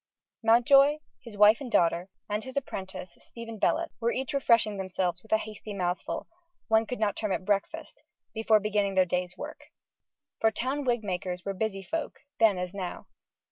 [0.41, 5.31] Mountjoy, his wife and daughter, and his apprentice, Stephen Bellott, were each refreshing themselves with
[5.31, 6.25] a hasty mouthful
[6.67, 8.01] one could not term it breakfast
[8.33, 9.65] before beginning their day's work.
[10.39, 13.05] For town wig makers were busy folk, then as now.